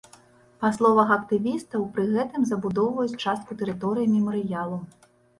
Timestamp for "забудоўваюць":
2.51-3.19